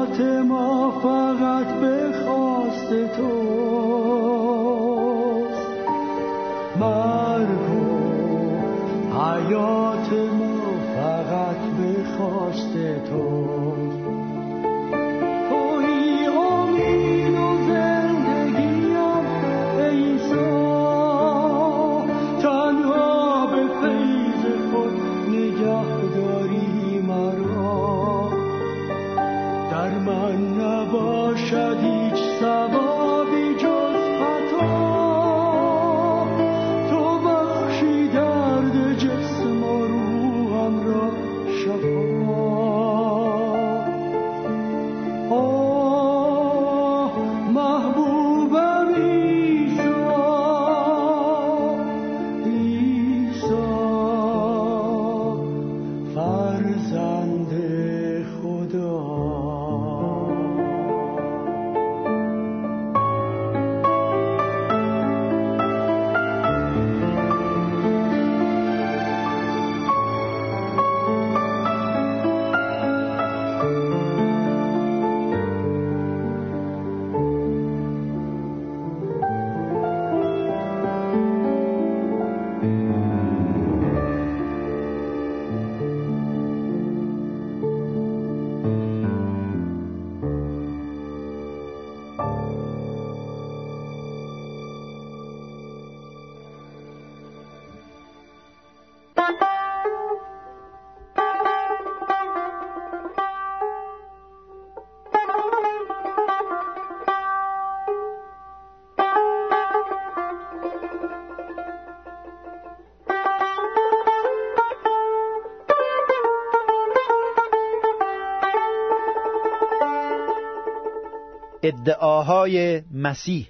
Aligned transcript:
ادعاهای 121.64 122.82
مسیح. 122.94 123.48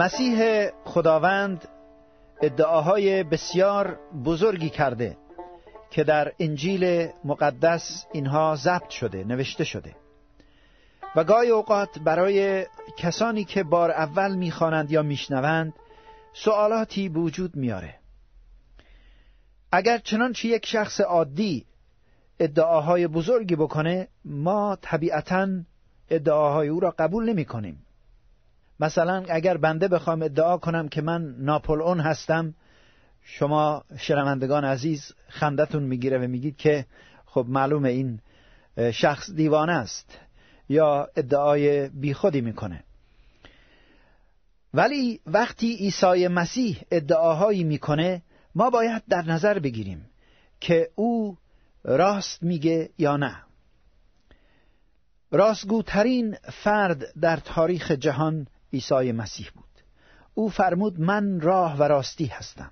مسیح 0.00 0.68
خداوند 0.84 1.68
ادعاهای 2.42 3.22
بسیار 3.22 3.98
بزرگی 4.24 4.70
کرده 4.70 5.16
که 5.90 6.04
در 6.04 6.32
انجیل 6.38 7.08
مقدس 7.24 8.06
اینها 8.12 8.56
ضبط 8.56 8.88
شده 8.88 9.24
نوشته 9.24 9.64
شده. 9.64 9.96
و 11.16 11.24
گاهی 11.24 11.50
اوقات 11.50 11.98
برای 11.98 12.66
کسانی 12.98 13.44
که 13.44 13.62
بار 13.62 13.90
اول 13.90 14.34
می‌خوانند 14.34 14.90
یا 14.90 15.02
میشنوند 15.02 15.72
سوالاتی 16.32 17.08
به 17.08 17.20
وجود 17.20 17.56
میاره 17.56 17.94
اگر 19.72 19.98
چنانچه 19.98 20.48
یک 20.48 20.66
شخص 20.66 21.00
عادی 21.00 21.66
ادعاهای 22.38 23.06
بزرگی 23.06 23.56
بکنه 23.56 24.08
ما 24.24 24.78
طبیعتا 24.82 25.48
ادعاهای 26.10 26.68
او 26.68 26.80
را 26.80 26.94
قبول 26.98 27.30
نمی 27.30 27.44
کنیم 27.44 27.86
مثلا 28.80 29.24
اگر 29.28 29.56
بنده 29.56 29.88
بخوام 29.88 30.22
ادعا 30.22 30.56
کنم 30.56 30.88
که 30.88 31.02
من 31.02 31.34
ناپولئون 31.38 32.00
هستم 32.00 32.54
شما 33.22 33.84
شنوندگان 33.98 34.64
عزیز 34.64 35.12
خندتون 35.28 35.82
می‌گیره 35.82 36.18
و 36.18 36.28
میگید 36.28 36.56
که 36.56 36.86
خب 37.26 37.46
معلومه 37.48 37.88
این 37.88 38.20
شخص 38.92 39.30
دیوانه 39.30 39.72
است 39.72 40.18
یا 40.68 41.08
ادعای 41.16 41.88
بیخودی 41.88 42.40
می‌کنه. 42.40 42.84
ولی 44.74 45.20
وقتی 45.26 45.76
عیسی 45.76 46.28
مسیح 46.28 46.82
ادعاهایی 46.90 47.64
می‌کنه 47.64 48.22
ما 48.54 48.70
باید 48.70 49.02
در 49.08 49.22
نظر 49.22 49.58
بگیریم 49.58 50.10
که 50.60 50.90
او 50.94 51.36
راست 51.84 52.42
میگه 52.42 52.90
یا 52.98 53.16
نه. 53.16 53.36
راستگوترین 55.30 56.36
فرد 56.52 57.20
در 57.20 57.36
تاریخ 57.36 57.90
جهان 57.90 58.46
عیسی 58.72 59.12
مسیح 59.12 59.48
بود. 59.54 59.64
او 60.34 60.48
فرمود 60.48 61.00
من 61.00 61.40
راه 61.40 61.76
و 61.76 61.82
راستی 61.82 62.26
هستم. 62.26 62.70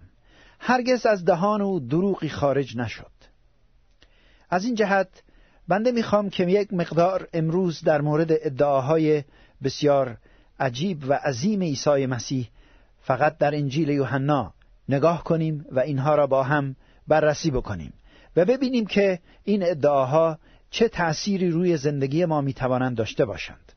هرگز 0.60 1.06
از 1.06 1.24
دهان 1.24 1.62
او 1.62 1.80
دروغی 1.80 2.28
خارج 2.28 2.76
نشد. 2.76 3.10
از 4.50 4.64
این 4.64 4.74
جهت 4.74 5.22
بنده 5.68 5.92
می‌خوام 5.92 6.30
که 6.30 6.44
یک 6.44 6.72
مقدار 6.72 7.28
امروز 7.32 7.80
در 7.84 8.00
مورد 8.00 8.28
ادعاهای 8.30 9.24
بسیار 9.62 10.16
عجیب 10.60 11.04
و 11.08 11.12
عظیم 11.12 11.62
عیسی 11.62 12.06
مسیح 12.06 12.48
فقط 13.00 13.38
در 13.38 13.54
انجیل 13.54 13.88
یوحنا 13.88 14.52
نگاه 14.88 15.24
کنیم 15.24 15.66
و 15.72 15.80
اینها 15.80 16.14
را 16.14 16.26
با 16.26 16.42
هم 16.42 16.76
بررسی 17.08 17.50
بکنیم 17.50 17.92
و 18.36 18.44
ببینیم 18.44 18.86
که 18.86 19.18
این 19.44 19.62
ادعاها 19.62 20.38
چه 20.70 20.88
تأثیری 20.88 21.50
روی 21.50 21.76
زندگی 21.76 22.24
ما 22.24 22.40
می‌توانند 22.40 22.96
داشته 22.96 23.24
باشند. 23.24 23.67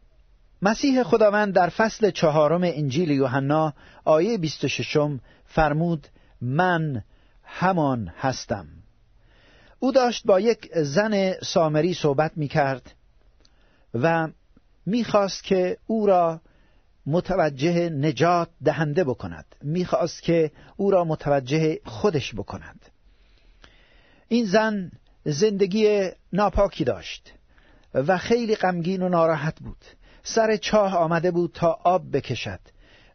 مسیح 0.63 1.03
خداوند 1.03 1.53
در 1.53 1.69
فصل 1.69 2.11
چهارم 2.11 2.61
انجیل 2.63 3.11
یوحنا 3.11 3.73
آیه 4.05 4.37
26 4.37 4.97
فرمود 5.45 6.07
من 6.41 7.03
همان 7.43 8.13
هستم. 8.19 8.67
او 9.79 9.91
داشت 9.91 10.27
با 10.27 10.39
یک 10.39 10.69
زن 10.75 11.33
سامری 11.33 11.93
صحبت 11.93 12.31
می 12.35 12.47
کرد 12.47 12.93
و 13.93 14.27
می‌خواست 14.85 15.43
که 15.43 15.77
او 15.87 16.05
را 16.05 16.41
متوجه 17.05 17.89
نجات 17.89 18.49
دهنده 18.63 19.03
بکند. 19.03 19.45
می‌خواست 19.61 20.23
که 20.23 20.51
او 20.77 20.91
را 20.91 21.03
متوجه 21.03 21.79
خودش 21.85 22.35
بکند. 22.35 22.85
این 24.27 24.45
زن 24.45 24.91
زندگی 25.25 26.09
ناپاکی 26.33 26.83
داشت 26.83 27.33
و 27.93 28.17
خیلی 28.17 28.55
غمگین 28.55 29.01
و 29.01 29.09
ناراحت 29.09 29.59
بود. 29.59 29.85
سر 30.23 30.57
چاه 30.57 30.95
آمده 30.95 31.31
بود 31.31 31.51
تا 31.53 31.79
آب 31.83 32.03
بکشد. 32.13 32.59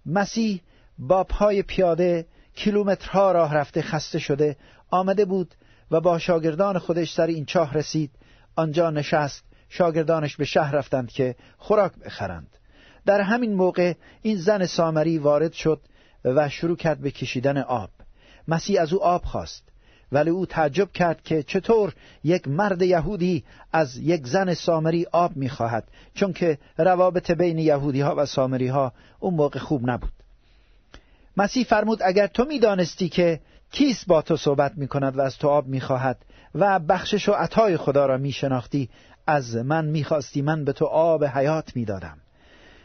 مسیح 0.07 0.61
با 0.99 1.25
پای 1.25 1.63
پیاده 1.63 2.27
کیلومترها 2.55 3.33
راه 3.33 3.55
رفته 3.55 3.83
خسته 3.83 4.19
شده 4.19 4.57
آمده 4.91 5.25
بود 5.25 5.55
و 5.91 6.01
با 6.01 6.19
شاگردان 6.19 6.79
خودش 6.79 7.13
سر 7.13 7.27
این 7.27 7.45
چاه 7.45 7.75
رسید. 7.75 8.11
آنجا 8.57 8.91
نشست 8.91 9.45
شاگردانش 9.69 10.37
به 10.37 10.45
شهر 10.45 10.75
رفتند 10.75 11.11
که 11.11 11.37
خوراک 11.59 11.93
بخرند. 11.93 12.57
در 13.07 13.21
همین 13.21 13.55
موقع 13.55 13.95
این 14.23 14.37
زن 14.37 14.67
سامری 14.67 15.19
وارد 15.19 15.53
شد 15.53 15.81
و 16.25 16.49
شروع 16.49 16.77
کرد 16.77 17.01
به 17.01 17.11
کشیدن 17.11 17.59
آب. 17.59 17.91
مسیح 18.49 18.81
از 18.81 18.93
او 18.93 19.03
آب 19.03 19.25
خواست. 19.25 19.69
ولی 20.17 20.31
او 20.31 20.47
تعجب 20.47 20.93
کرد 20.93 21.23
که 21.23 21.43
چطور 21.43 21.95
یک 22.25 22.49
مرد 22.49 22.83
یهودی 22.83 23.45
از 23.73 23.97
یک 23.97 24.27
زن 24.27 24.55
سامری 24.55 25.07
آب 25.13 25.37
می‌خواهد 25.37 25.85
چون 26.15 26.33
که 26.33 26.59
روابط 26.79 27.31
بین 27.31 27.59
یهودی 27.59 28.01
ها 28.01 28.15
و 28.19 28.27
سامری 28.27 28.69
ها 28.69 28.93
اون 29.21 29.35
موقع 29.35 29.59
خوب 29.59 29.91
نبود. 29.91 30.13
مسیح 31.37 31.65
فرمود 31.65 32.03
اگر 32.05 32.27
تو 32.27 32.45
می‌دانستی 32.45 33.09
که 33.09 33.41
کیست 33.73 34.07
با 34.07 34.23
تو 34.23 34.37
صحبت 34.37 34.73
می 34.77 34.89
کند 34.89 35.17
و 35.17 35.21
از 35.21 35.39
تو 35.39 35.49
آب 35.49 35.67
می 35.67 35.81
خواهد 35.81 36.19
و 36.55 36.79
بخشش 36.79 37.29
و 37.29 37.33
عطای 37.33 37.77
خدا 37.77 38.07
را 38.07 38.17
می 38.17 38.33
شناختی 38.33 38.89
از 39.27 39.57
من 39.57 39.85
می 39.85 40.05
خواستی 40.05 40.43
من 40.43 40.65
به 40.65 40.73
تو 40.73 40.85
آب 40.85 41.25
حیات 41.25 41.77
می 41.77 41.85
دادم 41.85 42.19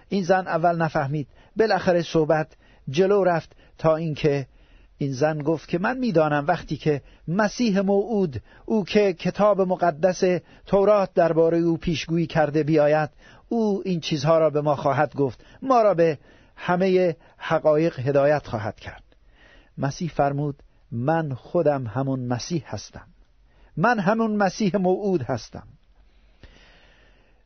این 0.09 0.23
زن 0.23 0.47
اول 0.47 0.75
نفهمید 0.75 1.27
بالاخره 1.55 2.01
صحبت 2.01 2.47
جلو 2.89 3.23
رفت 3.23 3.51
تا 3.77 3.95
اینکه 3.95 4.47
این 5.01 5.13
زن 5.13 5.37
گفت 5.37 5.69
که 5.69 5.79
من 5.79 5.97
می‌دانم 5.97 6.45
وقتی 6.47 6.77
که 6.77 7.01
مسیح 7.27 7.81
موعود 7.81 8.41
او 8.65 8.85
که 8.85 9.13
کتاب 9.13 9.61
مقدس 9.61 10.23
تورات 10.65 11.13
درباره 11.13 11.57
او 11.57 11.77
پیشگویی 11.77 12.27
کرده 12.27 12.63
بیاید 12.63 13.09
او 13.49 13.81
این 13.85 13.99
چیزها 13.99 14.39
را 14.39 14.49
به 14.49 14.61
ما 14.61 14.75
خواهد 14.75 15.15
گفت. 15.15 15.45
ما 15.61 15.81
را 15.81 15.93
به 15.93 16.17
همه 16.55 17.15
حقایق 17.37 17.99
هدایت 17.99 18.47
خواهد 18.47 18.79
کرد. 18.79 19.03
مسیح 19.77 20.09
فرمود 20.09 20.55
من 20.91 21.33
خودم 21.33 21.87
همون 21.87 22.19
مسیح 22.19 22.63
هستم. 22.67 23.07
من 23.77 23.99
همون 23.99 24.35
مسیح 24.35 24.77
موعود 24.77 25.21
هستم. 25.21 25.67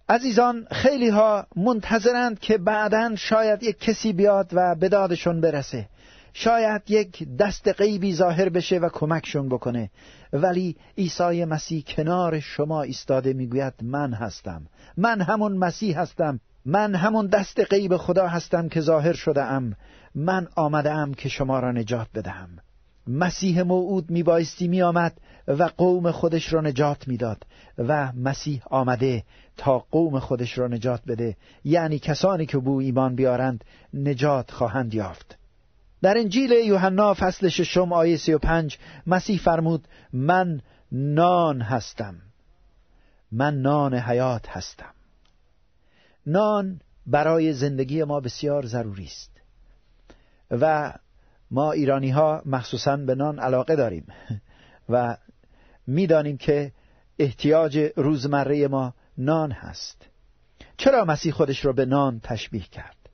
عزیزان 0.09 0.67
خیلی 0.71 1.09
ها 1.09 1.47
منتظرند 1.55 2.39
که 2.39 2.57
بعدا 2.57 3.15
شاید 3.15 3.63
یک 3.63 3.79
کسی 3.79 4.13
بیاد 4.13 4.49
و 4.53 4.75
به 4.75 4.89
دادشون 4.89 5.41
برسه. 5.41 5.87
شاید 6.37 6.81
یک 6.87 7.37
دست 7.37 7.67
غیبی 7.67 8.13
ظاهر 8.13 8.49
بشه 8.49 8.77
و 8.77 8.89
کمکشون 8.93 9.49
بکنه. 9.49 9.89
ولی 10.33 10.75
عیسی 10.97 11.45
مسیح 11.45 11.83
کنار 11.87 12.39
شما 12.39 12.81
ایستاده 12.81 13.33
می‌گوید 13.33 13.73
من 13.81 14.13
هستم. 14.13 14.65
من 14.97 15.21
همون 15.21 15.57
مسیح 15.57 15.99
هستم. 15.99 16.39
من 16.65 16.95
همون 16.95 17.27
دست 17.27 17.59
غیب 17.59 17.97
خدا 17.97 18.27
هستم 18.27 18.69
که 18.69 18.81
ظاهر 18.81 19.13
شده 19.13 19.43
ام 19.43 19.75
من 20.15 20.47
آمده 20.55 20.91
ام 20.91 21.13
که 21.13 21.29
شما 21.29 21.59
را 21.59 21.71
نجات 21.71 22.07
بدهم. 22.15 22.49
مسیح 23.07 23.61
موعود 23.61 24.11
میبایستی 24.11 24.67
میآمد 24.67 25.17
و 25.47 25.63
قوم 25.77 26.11
خودش 26.11 26.53
را 26.53 26.61
نجات 26.61 27.07
می‌داد 27.07 27.43
و 27.77 28.11
مسیح 28.11 28.61
آمده 28.65 29.23
تا 29.57 29.79
قوم 29.91 30.19
خودش 30.19 30.57
را 30.57 30.67
نجات 30.67 31.01
بده. 31.07 31.37
یعنی 31.63 31.99
کسانی 31.99 32.45
که 32.45 32.57
بو 32.57 32.77
ایمان 32.79 33.15
بیارند 33.15 33.63
نجات 33.93 34.51
خواهند 34.51 34.93
یافت. 34.93 35.37
در 36.05 36.17
انجیل 36.17 36.51
یوحنا 36.51 37.13
فصل 37.13 37.49
ششم 37.49 37.93
آیه 37.93 38.17
سی 38.17 38.33
و 38.33 38.37
پنج 38.37 38.77
مسیح 39.07 39.39
فرمود 39.39 39.87
من 40.13 40.61
نان 40.91 41.61
هستم. 41.61 42.15
من 43.31 43.61
نان 43.61 43.93
حیات 43.93 44.49
هستم. 44.49 44.93
نان 46.25 46.79
برای 47.07 47.53
زندگی 47.53 48.03
ما 48.03 48.19
بسیار 48.19 48.65
ضروری 48.65 49.03
است. 49.03 49.31
و 50.51 50.93
ما 51.51 51.71
ایرانی 51.71 52.09
ها 52.09 52.41
مخصوصا 52.45 52.97
به 52.97 53.15
نان 53.15 53.39
علاقه 53.39 53.75
داریم. 53.75 54.07
و 54.89 55.17
می‌دانیم 55.87 56.37
که 56.37 56.71
احتیاج 57.19 57.77
روزمره 57.95 58.67
ما 58.67 58.93
نان 59.17 59.51
هست. 59.51 60.01
چرا 60.77 61.05
مسیح 61.05 61.31
خودش 61.31 61.65
را 61.65 61.73
به 61.73 61.85
نان 61.85 62.19
تشبیه 62.23 62.63
کرد؟ 62.63 63.04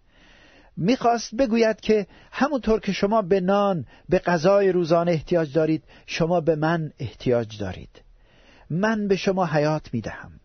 می‌خواست 0.78 1.36
بگوید 1.36 1.82
که 1.82 2.08
همونطور 2.32 2.80
که 2.80 2.92
شما 2.92 3.22
به 3.22 3.40
نان 3.40 3.86
به 4.10 4.20
غذای 4.20 4.72
روزانه 4.72 5.12
احتیاج 5.12 5.54
دارید 5.54 5.84
شما 6.06 6.42
به 6.42 6.56
من 6.56 6.92
احتیاج 7.00 7.58
دارید. 7.58 8.02
من 8.70 9.08
به 9.08 9.16
شما 9.16 9.46
حیات 9.46 9.94
می‌دهم. 9.94 10.41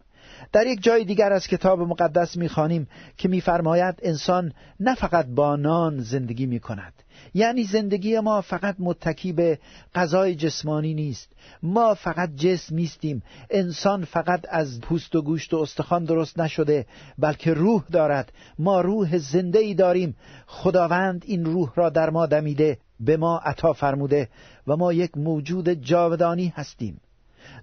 در 0.53 0.67
یک 0.67 0.83
جای 0.83 1.05
دیگر 1.05 1.33
از 1.33 1.47
کتاب 1.47 1.81
مقدس 1.81 2.37
می‌خوانیم 2.37 2.89
که 3.17 3.29
میفرماید 3.29 3.95
انسان 4.03 4.53
نه 4.81 4.95
فقط 4.95 5.27
با 5.27 5.57
نان 5.57 6.01
زندگی 6.01 6.47
می‌کند. 6.47 6.93
یعنی 7.35 7.65
زندگی 7.65 8.21
ما 8.21 8.41
فقط 8.41 8.77
متکی 8.79 9.33
به 9.33 9.59
غذای 9.95 10.35
جسمانی 10.35 10.95
نیست. 10.95 11.33
ما 11.63 11.95
فقط 11.95 12.31
جسم 12.37 12.75
نیستیم. 12.75 13.23
انسان 13.51 14.05
فقط 14.05 14.41
از 14.49 14.81
پوست 14.81 15.15
و 15.15 15.23
گوشت 15.23 15.55
و 15.55 15.57
استخوان 15.57 16.05
درست 16.05 16.39
نشده 16.39 16.87
بلکه 17.19 17.55
روح 17.55 17.85
دارد. 17.93 18.33
ما 18.59 18.81
روح 18.81 19.19
زنده 19.19 19.59
ای 19.59 19.75
داریم. 19.75 20.17
خداوند 20.47 21.25
این 21.27 21.45
روح 21.45 21.73
را 21.75 21.91
در 21.91 22.11
ما 22.11 22.27
دمیده 22.27 22.79
به 23.01 23.17
ما 23.17 23.39
عطا 23.39 23.73
فرموده 23.73 24.29
و 24.67 24.77
ما 24.77 24.93
یک 24.93 25.19
موجود 25.19 25.69
جاودانی 25.69 26.53
هستیم. 26.57 27.01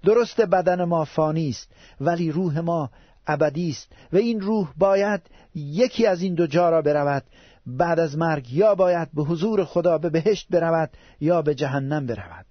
درست 0.04 0.40
بدن 0.40 0.84
ما 0.84 1.04
فانی 1.04 1.48
است 1.48 1.72
ولی 2.00 2.32
روح 2.32 2.60
ما 2.60 2.90
ابدی 3.26 3.70
است 3.70 3.92
و 4.12 4.16
این 4.16 4.40
روح 4.40 4.72
باید 4.76 5.20
یکی 5.54 6.06
از 6.06 6.22
این 6.22 6.34
دو 6.34 6.46
جا 6.46 6.70
را 6.70 6.82
برود. 6.82 7.22
بعد 7.66 8.00
از 8.00 8.18
مرگ 8.18 8.52
یا 8.52 8.74
باید 8.74 9.08
به 9.12 9.22
حضور 9.22 9.64
خدا 9.64 9.98
به 9.98 10.10
بهشت 10.10 10.48
برود 10.50 10.90
یا 11.20 11.42
به 11.42 11.54
جهنم 11.54 12.06
برود. 12.06 12.46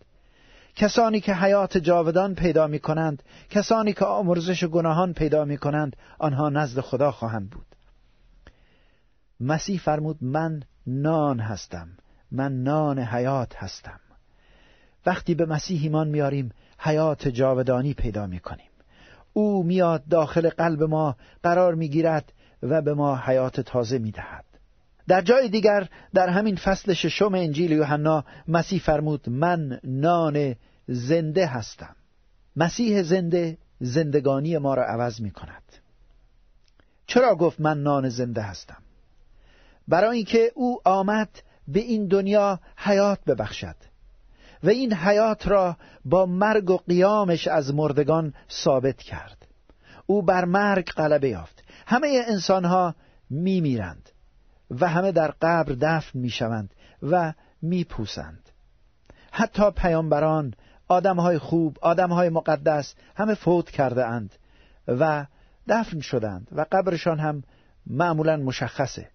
کسانی 0.76 1.20
که 1.20 1.34
حیات 1.34 1.78
جاودان 1.78 2.36
پیدا 2.36 2.68
می 2.68 2.80
کنند 2.80 3.24
کسانی 3.50 3.94
که 3.94 4.06
آمرزش 4.06 4.64
گناهان 4.64 5.14
پیدا 5.14 5.46
می 5.46 5.58
کنند 5.58 5.96
آنها 6.20 6.50
نزد 6.50 6.80
خدا 6.80 7.12
خواهند 7.12 7.50
بود. 7.50 7.66
مسیح 9.40 9.80
فرمود 9.80 10.18
من 10.22 10.64
نان 10.88 11.40
هستم 11.40 11.88
من 12.32 12.64
نان 12.64 13.00
حیات 13.00 13.56
هستم. 13.56 14.00
وقتی 15.06 15.36
به 15.36 15.46
مسیح 15.46 15.82
ایمان 15.82 16.08
میاریم 16.08 16.52
حیات 16.84 17.28
جاودانی 17.28 17.94
پیدا 17.94 18.28
می 18.28 18.40
کنیم 18.40 18.70
او 19.34 19.64
میاد 19.64 20.04
داخل 20.10 20.50
قلب 20.50 20.84
ما 20.84 21.16
قرار 21.44 21.76
می‌گیرد 21.76 22.34
و 22.64 22.82
به 22.82 22.94
ما 22.94 23.18
حیات 23.18 23.62
تازه 23.62 23.98
می‌دهد. 23.98 24.46
در 25.08 25.22
جای 25.22 25.50
دیگر 25.50 25.90
در 26.14 26.30
همین 26.30 26.56
فصل 26.56 26.94
ششم 26.94 27.34
انجیل 27.34 27.72
یوحنا 27.72 28.24
مسیح 28.48 28.80
فرمود 28.80 29.30
من 29.30 29.80
نان 29.84 30.56
زنده 30.88 31.48
هستم. 31.48 31.96
مسیح 32.56 33.04
زنده 33.04 33.58
زندگانی 33.80 34.58
ما 34.58 34.74
را 34.74 34.84
عوض 34.84 35.22
می 35.22 35.32
کند 35.32 35.64
چرا 37.08 37.36
گفت 37.36 37.62
من 37.62 37.84
نان 37.84 38.10
زنده 38.10 38.42
هستم 38.42 38.78
برای 39.88 40.18
اینکه 40.18 40.52
او 40.56 40.82
آمد 40.86 41.30
به 41.68 41.80
این 41.80 42.08
دنیا 42.08 42.60
حیات 42.78 43.20
ببخشد. 43.28 43.76
و 44.64 44.70
این 44.70 44.94
حیات 44.94 45.48
را 45.48 45.78
با 46.06 46.26
مرگ 46.26 46.70
و 46.70 46.78
قیامش 46.78 47.48
از 47.48 47.74
مردگان 47.74 48.34
ثابت 48.52 48.98
کرد. 48.98 49.48
او 50.06 50.22
بر 50.22 50.46
مرگ 50.46 50.90
غلبه 50.90 51.30
یافت. 51.30 51.64
همه 51.88 52.24
انسان 52.28 52.66
ها 52.66 52.96
می 53.30 53.62
میرند 53.62 54.10
و 54.70 54.88
همه 54.88 55.12
در 55.12 55.34
قبر 55.42 55.74
دفن 55.82 56.20
می 56.20 56.30
شوند 56.30 56.74
و 57.04 57.34
می 57.62 57.84
پوسند 57.84 58.50
حتی 59.32 59.72
پیامبران 59.72 60.54
آدمهای 60.88 61.38
خوب 61.38 61.78
آدمهای 61.82 62.30
مقدس 62.30 62.96
همه 63.16 63.34
فوت 63.34 63.70
کرده 63.70 64.06
اند 64.06 64.36
و 64.88 65.26
دفن 65.68 66.00
شدند 66.00 66.48
و 66.52 66.66
قبرشان 66.72 67.20
هم 67.20 67.44
معمولا 67.88 68.38
مشخصه. 68.38 69.10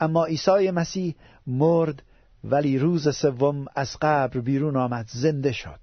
اما 0.00 0.24
عیسی 0.24 0.70
مسیح 0.70 1.14
مرد 1.46 2.02
ولی 2.44 2.78
روز 2.78 3.16
سوم 3.16 3.66
از 3.74 3.96
قبر 4.02 4.40
بیرون 4.40 4.76
آمد 4.76 5.06
زنده 5.12 5.52
شد. 5.52 5.80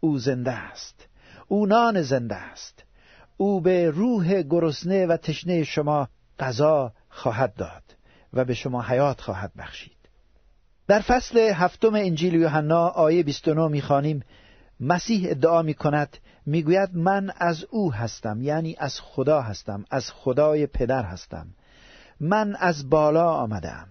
او 0.00 0.18
زنده 0.18 0.52
است. 0.52 1.06
او 1.48 1.66
نان 1.66 2.02
زنده 2.02 2.36
است. 2.36 2.84
او 3.36 3.60
به 3.60 3.90
روح 3.90 4.42
گرسنه 4.42 5.06
و 5.06 5.16
تشنه 5.16 5.64
شما 5.64 6.08
غذا 6.38 6.92
خواهد 7.08 7.54
داد 7.54 7.82
و 8.32 8.44
به 8.44 8.54
شما 8.54 8.82
حیات 8.82 9.20
خواهد 9.20 9.52
بخشید. 9.58 9.96
در 10.86 11.00
فصل 11.00 11.38
هفتم 11.38 11.94
انجیل 11.94 12.34
یوحنا 12.34 12.88
آیه 12.88 13.22
29 13.22 13.68
می‌خوانیم 13.68 14.22
مسیح 14.80 15.30
ادعا 15.30 15.62
می 15.62 15.74
کند 15.74 16.16
می‌گوید 16.46 16.90
من 16.94 17.32
از 17.36 17.64
او 17.70 17.92
هستم 17.92 18.42
یعنی 18.42 18.76
از 18.78 19.00
خدا 19.00 19.40
هستم 19.40 19.84
از 19.90 20.10
خدای 20.10 20.66
پدر 20.66 21.02
هستم. 21.02 21.46
من 22.20 22.56
از 22.56 22.90
بالا 22.90 23.32
آمدم 23.32 23.88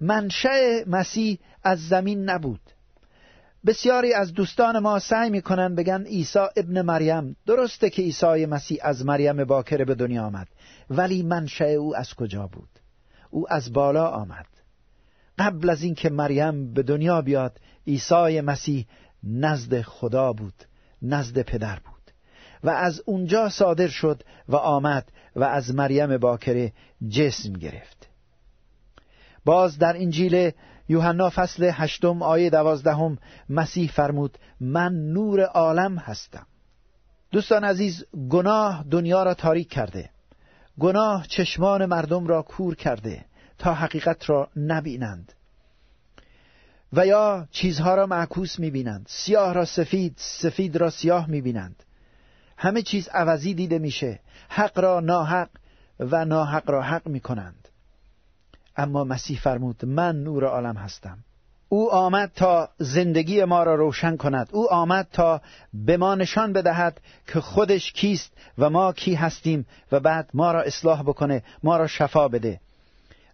منشأ 0.00 0.84
مسیح 0.86 1.38
از 1.64 1.88
زمین 1.88 2.30
نبود. 2.30 2.60
بسیاری 3.66 4.12
از 4.12 4.32
دوستان 4.32 4.78
ما 4.78 4.98
سعی 4.98 5.30
می‌کنن 5.30 5.74
بگن 5.74 6.02
عیسی 6.02 6.46
ابن 6.56 6.82
مریم. 6.82 7.36
درسته 7.46 7.90
که 7.90 8.02
عیسی 8.02 8.46
مسیح 8.46 8.78
از 8.82 9.04
مریم 9.04 9.44
باکره 9.44 9.84
به 9.84 9.94
دنیا 9.94 10.24
آمد 10.24 10.48
ولی 10.90 11.22
منشأ 11.22 11.64
او 11.64 11.96
از 11.96 12.14
کجا 12.14 12.46
بود؟ 12.46 12.68
او 13.30 13.52
از 13.52 13.72
بالا 13.72 14.08
آمد. 14.08 14.46
قبل 15.38 15.70
از 15.70 15.82
اینکه 15.82 16.10
مریم 16.10 16.74
به 16.74 16.82
دنیا 16.82 17.22
بیاد 17.22 17.60
عیسی 17.86 18.40
مسیح 18.40 18.86
نزد 19.24 19.80
خدا 19.80 20.32
بود 20.32 20.54
نزد 21.02 21.42
پدر 21.42 21.78
بود. 21.78 21.94
و 22.64 22.70
از 22.70 23.02
اونجا 23.06 23.48
صادر 23.48 23.88
شد 23.88 24.22
و 24.48 24.56
آمد 24.56 25.12
و 25.36 25.44
از 25.44 25.74
مریم 25.74 26.18
باکره 26.18 26.72
جسم 27.08 27.52
گرفت. 27.52 28.13
باز 29.44 29.78
در 29.78 29.96
انجیل 29.96 30.50
یوحنا 30.88 31.30
فصل 31.30 31.70
هشتم 31.74 32.22
آیه 32.22 32.50
دوازدهم 32.50 33.18
مسیح 33.48 33.90
فرمود 33.90 34.38
من 34.60 34.92
نور 34.92 35.40
عالم 35.40 35.98
هستم. 35.98 36.46
دوستان 37.30 37.64
عزیز 37.64 38.04
گناه 38.30 38.84
دنیا 38.90 39.22
را 39.22 39.34
تاریک 39.34 39.68
کرده. 39.68 40.10
گناه 40.78 41.26
چشمان 41.26 41.86
مردم 41.86 42.26
را 42.26 42.42
کور 42.42 42.74
کرده 42.74 43.24
تا 43.58 43.74
حقیقت 43.74 44.30
را 44.30 44.48
نبینند. 44.56 45.32
و 46.92 47.06
یا 47.06 47.48
چیزها 47.50 47.94
را 47.94 48.06
معکوس 48.06 48.58
می‌بینند. 48.58 49.06
سیاه 49.08 49.52
را 49.52 49.64
سفید 49.64 50.14
سفید 50.16 50.76
را 50.76 50.90
سیاه 50.90 51.26
می‌بینند. 51.30 51.82
همه 52.56 52.82
چیز 52.82 53.08
عوضی 53.08 53.54
دیده 53.54 53.78
میشه. 53.78 54.20
حق 54.48 54.78
را 54.78 55.00
ناحق 55.00 55.48
و 56.00 56.24
ناحق 56.24 56.70
را 56.70 56.82
حق 56.82 57.08
می‌کنند. 57.08 57.63
اما 58.76 59.04
مسیح 59.04 59.40
فرمود 59.40 59.84
من 59.84 60.22
نور 60.22 60.44
عالم 60.44 60.76
هستم. 60.76 61.18
او 61.68 61.92
آمد 61.92 62.32
تا 62.36 62.68
زندگی 62.78 63.44
ما 63.44 63.62
را 63.62 63.74
روشن 63.74 64.16
کند. 64.16 64.48
او 64.52 64.72
آمد 64.72 65.08
تا 65.12 65.40
به 65.74 65.96
ما 65.96 66.14
نشان 66.14 66.52
بدهد 66.52 67.00
که 67.26 67.40
خودش 67.40 67.92
کیست 67.92 68.32
و 68.58 68.70
ما 68.70 68.92
کی 68.92 69.14
هستیم 69.14 69.66
و 69.92 70.00
بعد 70.00 70.30
ما 70.34 70.52
را 70.52 70.62
اصلاح 70.62 71.02
بکنه 71.02 71.42
ما 71.62 71.76
را 71.76 71.86
شفا 71.86 72.28
بده. 72.28 72.60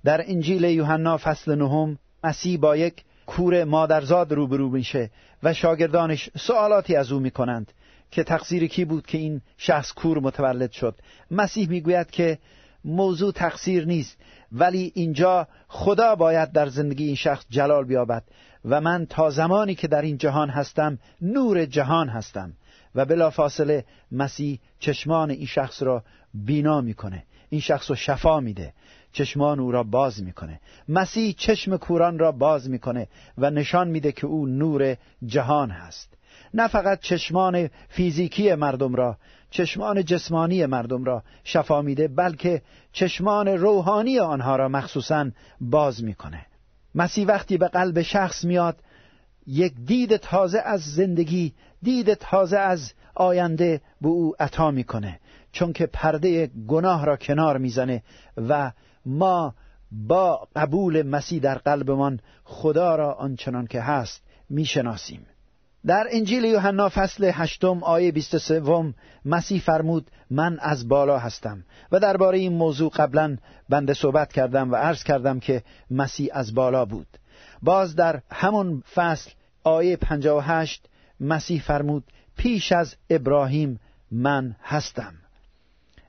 در 0.04 0.30
انجیل 0.30 0.64
یوحنا 0.64 1.16
فصل 1.16 1.54
نهم 1.54 1.98
مسیح 2.24 2.58
با 2.58 2.76
یک 2.76 3.04
کور 3.26 3.64
مادرزاد 3.64 4.32
روبرو 4.32 4.68
میشه 4.68 5.10
و 5.42 5.54
شاگردانش 5.54 6.30
سوالاتی 6.38 6.96
از 6.96 7.12
او 7.12 7.20
می‌کنند 7.20 7.72
که 8.10 8.24
تقصیر 8.24 8.66
کی 8.66 8.84
بود 8.84 9.06
که 9.06 9.18
این 9.18 9.40
شخص 9.56 9.92
کور 9.92 10.18
متولد 10.18 10.70
شد. 10.70 10.94
مسیح 11.30 11.68
می‌گوید 11.68 12.10
که 12.10 12.38
موضوع 12.84 13.32
تقصیر 13.32 13.86
نیست. 13.86 14.16
ولی 14.52 14.92
اینجا 14.94 15.48
خدا 15.68 16.14
باید 16.14 16.52
در 16.52 16.68
زندگی 16.68 17.06
این 17.06 17.14
شخص 17.14 17.44
جلال 17.50 17.84
بیابد 17.84 18.24
و 18.64 18.80
من 18.80 19.06
تا 19.06 19.30
زمانی 19.30 19.74
که 19.74 19.88
در 19.88 20.02
این 20.02 20.18
جهان 20.18 20.50
هستم 20.50 20.98
نور 21.22 21.64
جهان 21.64 22.08
هستم 22.08 22.52
و 22.94 23.04
بلا 23.04 23.30
فاصله 23.30 23.84
مسیح 24.12 24.58
چشمان 24.78 25.30
این 25.30 25.46
شخص 25.46 25.82
را 25.82 26.02
بینا 26.34 26.80
می‌کنه. 26.80 27.24
این 27.48 27.60
شخص 27.60 27.90
رو 27.90 27.96
شفا 27.96 28.40
میده. 28.40 28.72
چشمان 29.12 29.60
او 29.60 29.70
را 29.70 29.82
باز 29.82 30.22
می‌کنه. 30.22 30.60
مسیح 30.88 31.34
چشم 31.38 31.76
کوران 31.76 32.18
را 32.18 32.32
باز 32.32 32.70
می‌کنه 32.70 33.08
و 33.38 33.50
نشان 33.50 33.88
میده 33.88 34.12
که 34.12 34.26
او 34.26 34.46
نور 34.46 34.96
جهان 35.26 35.70
هست. 35.70 36.14
نه 36.54 36.68
فقط 36.68 37.00
چشمان 37.00 37.70
فیزیکی 37.88 38.54
مردم 38.54 38.94
را 38.94 39.16
چشمان 39.50 40.04
جسمانی 40.04 40.66
مردم 40.66 41.04
را 41.04 41.22
شفا 41.44 41.82
میده 41.82 42.08
بلکه 42.08 42.62
چشمان 42.92 43.48
روحانی 43.48 44.18
آنها 44.18 44.56
را 44.56 44.68
مخصوصا 44.68 45.30
باز 45.60 46.04
می‌کنه. 46.04 46.46
مسیح 46.94 47.26
وقتی 47.26 47.58
به 47.58 47.68
قلب 47.68 48.02
شخص 48.02 48.44
میاد 48.44 48.76
یک 49.46 49.74
دید 49.86 50.16
تازه 50.16 50.58
از 50.58 50.80
زندگی 50.80 51.54
دید 51.82 52.14
تازه 52.14 52.58
از 52.58 52.92
آینده 53.14 53.80
به 54.00 54.08
او 54.08 54.34
عطا 54.40 54.70
می‌کنه 54.70 55.20
چون 55.52 55.72
که 55.72 55.86
پرده 55.86 56.46
گناه 56.46 57.04
را 57.04 57.16
کنار 57.16 57.58
می‌زنه 57.58 58.02
و 58.36 58.72
ما 59.06 59.54
با 59.92 60.48
قبول 60.56 61.02
مسیح 61.02 61.40
در 61.40 61.58
قلبمان 61.58 62.20
خدا 62.44 62.96
را 62.96 63.12
آنچنان 63.12 63.66
که 63.66 63.80
هست 63.80 64.22
می‌شناسیم. 64.50 65.26
در 65.86 66.06
انجیل 66.10 66.44
یوحنا 66.44 66.88
فصل 66.88 67.30
هشتم 67.34 67.82
آیه 67.82 68.12
23 68.12 68.94
مسیح 69.24 69.60
فرمود 69.60 70.10
من 70.30 70.58
از 70.58 70.88
بالا 70.88 71.18
هستم. 71.18 71.64
و 71.92 72.00
درباره 72.00 72.38
این 72.38 72.52
موضوع 72.52 72.90
قبلا 72.90 73.36
بنده 73.68 73.94
صحبت 73.94 74.32
کردم 74.32 74.72
و 74.72 74.76
عرض 74.76 75.04
کردم 75.04 75.40
که 75.40 75.62
مسیح 75.90 76.30
از 76.32 76.54
بالا 76.54 76.84
بود. 76.84 77.06
باز 77.62 77.96
در 77.96 78.20
همون 78.30 78.82
فصل 78.94 79.30
آیه 79.64 79.96
58 79.96 80.88
مسیح 81.20 81.62
فرمود 81.62 82.04
پیش 82.36 82.72
از 82.72 82.94
ابراهیم 83.10 83.80
من 84.10 84.56
هستم. 84.62 85.14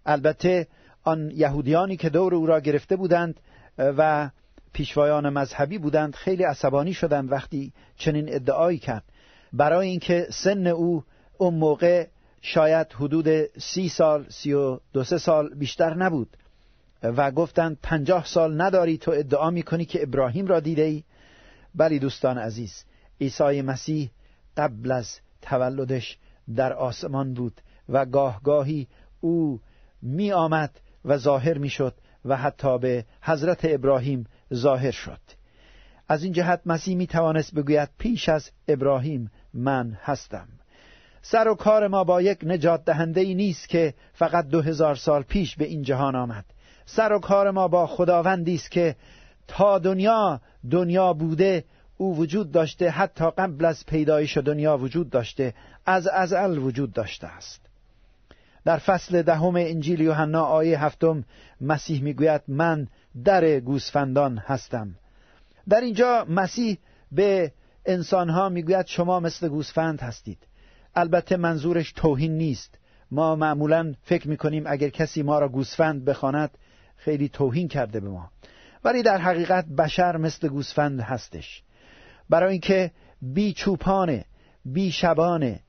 البته 0.06 0.68
آن 1.04 1.32
یهودیانی 1.36 1.98
که 1.98 2.10
دور 2.10 2.36
او 2.36 2.46
را 2.46 2.60
گرفته 2.60 2.96
بودند 2.96 3.40
و 3.78 4.30
پیشوایان 4.74 5.30
مذهبی 5.30 5.78
بودند 5.78 6.16
خیلی 6.16 6.44
عصبانی 6.44 6.94
شدند 6.94 7.32
وقتی 7.32 7.74
چنین 7.98 8.36
ادعایی 8.36 8.78
کرد. 8.78 9.04
برای 9.54 9.88
اینکه 9.88 10.28
سن 10.30 10.68
او 10.68 11.04
اون 11.38 11.54
موقع 11.54 12.08
شاید 12.42 12.88
حدود 12.94 13.60
سی 13.60 13.90
سال 13.90 14.26
سی 14.30 14.54
و 14.54 14.80
دو 14.94 15.04
سه 15.04 15.18
سال 15.18 15.56
بیشتر 15.56 15.94
نبود 15.94 16.38
و 17.04 17.32
گفتند 17.32 17.78
پنجاه 17.84 18.26
سال 18.26 18.62
نداری 18.62 18.98
تو 18.98 19.12
ادعا 19.12 19.50
می‌کنی 19.50 19.86
که 19.86 20.04
ابراهیم 20.04 20.48
را 20.48 20.60
دیده 20.60 20.82
ای؟ 20.82 21.04
بلی 21.76 22.00
دوستان 22.00 22.38
عزیز 22.38 22.84
عیسی 23.22 23.62
مسیح 23.62 24.12
قبل 24.58 24.92
از 24.92 25.20
تولدش 25.42 26.18
در 26.56 26.74
آسمان 26.74 27.34
بود 27.34 27.62
و 27.90 28.06
گاهگاهی 28.06 28.88
او 29.22 29.60
می 30.02 30.32
آمد 30.32 30.82
و 31.06 31.18
ظاهر 31.18 31.58
می 31.58 31.70
شد 31.70 31.94
و 32.26 32.38
حتی 32.38 32.78
به 32.78 33.06
حضرت 33.22 33.60
ابراهیم 33.64 34.26
ظاهر 34.54 34.92
شد. 34.92 35.20
از 36.08 36.24
این 36.24 36.34
جهت 36.34 36.62
مسیح 36.66 36.96
می 36.96 37.08
توانست 37.08 37.56
بگوید 37.56 37.90
پیش 37.98 38.30
از 38.30 38.50
ابراهیم 38.68 39.32
من 39.54 39.98
هستم. 40.04 40.48
سر 41.22 41.48
و 41.48 41.56
کار 41.56 41.88
ما 41.88 42.04
با 42.04 42.22
یک 42.22 42.40
نجات 42.44 42.86
دهنده 42.86 43.22
ای 43.22 43.34
نیست 43.34 43.70
که 43.70 43.94
فقط 44.14 44.48
دو 44.48 44.62
هزار 44.62 44.96
سال 44.96 45.24
پیش 45.24 45.56
به 45.56 45.66
این 45.66 45.82
جهان 45.82 46.16
آمد. 46.16 46.46
سر 46.86 47.14
و 47.14 47.20
کار 47.20 47.52
ما 47.52 47.68
با 47.68 47.88
خداوندی 47.88 48.56
است 48.56 48.72
که 48.72 48.96
تا 49.48 49.80
دنیا 49.80 50.42
دنیا 50.72 51.14
بوده 51.14 51.64
او 51.98 52.18
وجود 52.18 52.52
داشته 52.52 52.90
حتی 52.90 53.26
قبل 53.38 53.66
از 53.66 53.86
پیدایش 53.86 54.38
دنیا 54.38 54.78
وجود 54.78 55.10
داشته 55.10 55.54
از 55.86 56.08
ازل 56.08 56.58
وجود 56.58 56.94
داشته 56.94 57.28
است. 57.28 57.62
در 58.66 58.78
فصل 58.78 59.22
دهم 59.22 59.56
انجیل 59.56 60.00
یوحنا 60.00 60.44
آیه 60.44 60.84
هفتم 60.84 61.24
مسیح 61.62 62.04
می‌گوید 62.04 62.42
من 62.48 62.88
در 63.24 63.60
گوسفندان 63.60 64.38
هستم. 64.38 64.96
در 65.70 65.82
اینجا 65.82 66.26
مسیح 66.30 66.78
به 67.12 67.52
انسانها 67.86 68.50
می‌گوید 68.50 68.86
شما 68.86 69.20
مثل 69.20 69.48
گوسفند 69.48 70.00
هستید. 70.02 70.38
البته 70.96 71.38
منظورش 71.38 71.92
توهین 71.92 72.38
نیست. 72.38 72.78
ما 73.12 73.36
معمولا 73.36 73.94
فکر 74.04 74.28
می‌کنیم 74.28 74.64
اگر 74.68 74.90
کسی 74.90 75.24
ما 75.24 75.40
را 75.40 75.50
گوسفند 75.50 76.06
بخواند 76.06 76.52
خیلی 76.98 77.30
توهین 77.30 77.68
کرده 77.68 78.00
به 78.00 78.10
ما. 78.10 78.32
ولی 78.84 79.04
در 79.04 79.18
حقیقت 79.18 79.66
بشر 79.66 80.18
مثل 80.18 80.48
گوسفند 80.48 81.00
هستش. 81.00 81.64
برای 82.30 82.52
اینکه 82.52 82.92
بی 83.22 83.54
چوپانه 83.54 84.26
بی 84.66 84.92
شبانه 84.92 85.60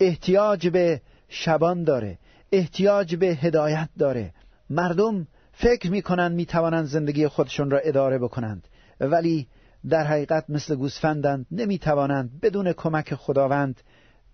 احتیاج 0.00 0.68
به 0.68 1.00
شبان 1.28 1.84
داره 1.84 2.18
احتیاج 2.52 3.16
به 3.16 3.26
هدایت 3.26 3.88
داره. 3.98 4.34
مردم 4.70 5.26
فکر 5.52 5.90
می‌کنند 5.90 6.32
می‌توانند 6.32 6.86
زندگی 6.86 7.28
خودشون 7.28 7.70
را 7.70 7.78
اداره 7.78 8.18
بکنند. 8.18 8.68
ولی 9.00 9.46
در 9.88 10.04
حقیقت 10.04 10.44
مثل 10.48 10.76
گوسفندند 10.76 11.46
نمی‌توانند 11.50 12.40
بدون 12.40 12.72
کمک 12.72 13.14
خداوند 13.14 13.80